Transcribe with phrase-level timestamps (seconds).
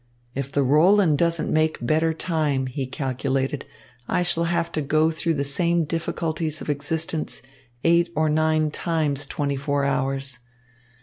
[0.33, 3.65] "If the Roland doesn't make better time," he calculated,
[4.07, 7.43] "I shall have to go through the same difficulties of existence
[7.83, 10.39] eight or nine times twenty four hours.